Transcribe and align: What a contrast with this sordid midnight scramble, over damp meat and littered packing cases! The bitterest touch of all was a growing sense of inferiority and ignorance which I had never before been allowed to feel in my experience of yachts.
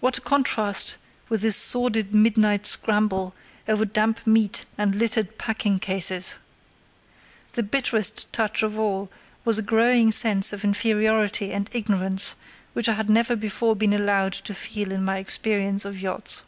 What 0.00 0.16
a 0.16 0.22
contrast 0.22 0.96
with 1.28 1.42
this 1.42 1.54
sordid 1.54 2.14
midnight 2.14 2.64
scramble, 2.64 3.34
over 3.68 3.84
damp 3.84 4.26
meat 4.26 4.64
and 4.78 4.94
littered 4.94 5.36
packing 5.36 5.78
cases! 5.78 6.36
The 7.52 7.62
bitterest 7.62 8.32
touch 8.32 8.62
of 8.62 8.78
all 8.78 9.10
was 9.44 9.58
a 9.58 9.62
growing 9.62 10.12
sense 10.12 10.54
of 10.54 10.64
inferiority 10.64 11.52
and 11.52 11.68
ignorance 11.74 12.36
which 12.72 12.88
I 12.88 12.94
had 12.94 13.10
never 13.10 13.36
before 13.36 13.76
been 13.76 13.92
allowed 13.92 14.32
to 14.32 14.54
feel 14.54 14.92
in 14.92 15.04
my 15.04 15.18
experience 15.18 15.84
of 15.84 16.00
yachts. 16.00 16.42